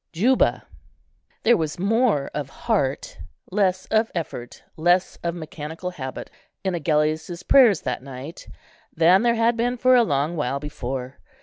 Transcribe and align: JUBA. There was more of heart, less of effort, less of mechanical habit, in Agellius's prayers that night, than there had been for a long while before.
JUBA. 0.13 0.63
There 1.43 1.55
was 1.57 1.77
more 1.77 2.31
of 2.33 2.49
heart, 2.49 3.19
less 3.51 3.85
of 3.91 4.09
effort, 4.15 4.63
less 4.75 5.17
of 5.17 5.35
mechanical 5.35 5.91
habit, 5.91 6.31
in 6.63 6.73
Agellius's 6.73 7.43
prayers 7.43 7.81
that 7.81 8.01
night, 8.01 8.47
than 8.91 9.21
there 9.21 9.35
had 9.35 9.55
been 9.55 9.77
for 9.77 9.93
a 9.93 10.01
long 10.01 10.35
while 10.35 10.59
before. 10.59 11.19